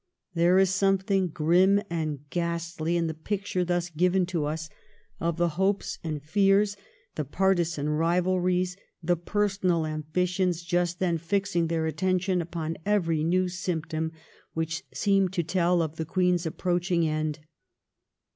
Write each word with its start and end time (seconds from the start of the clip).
There 0.33 0.57
is 0.57 0.71
something 0.73 1.27
grim 1.27 1.79
and 1.87 2.27
ghastly 2.31 2.97
in 2.97 3.05
the 3.05 3.13
picture 3.13 3.63
thus 3.63 3.91
given 3.91 4.25
to 4.33 4.45
us 4.45 4.67
of 5.19 5.37
the 5.37 5.49
hopes 5.49 5.99
and 6.03 6.23
fears, 6.23 6.75
the 7.13 7.23
partisan 7.23 7.87
rivalries, 7.87 8.75
the 9.03 9.15
personal 9.15 9.85
ambitions 9.85 10.63
just 10.63 10.97
then 10.97 11.19
fixing 11.19 11.67
their 11.67 11.85
attention 11.85 12.41
upon 12.41 12.77
every 12.83 13.23
new 13.23 13.47
symptom 13.47 14.11
which 14.55 14.83
seemed 14.91 15.33
to 15.33 15.43
tell 15.43 15.83
of 15.83 15.97
the 15.97 16.05
Queen's 16.05 16.47
approaching 16.47 17.07
end. 17.07 17.37